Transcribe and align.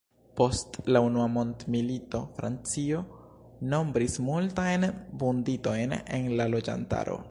Post 0.39 0.77
la 0.95 1.01
unua 1.07 1.25
mondmilito, 1.33 2.21
Francio 2.39 3.03
nombris 3.77 4.19
multajn 4.33 4.89
vunditojn 5.25 5.99
en 5.99 6.31
la 6.41 6.55
loĝantaro. 6.59 7.19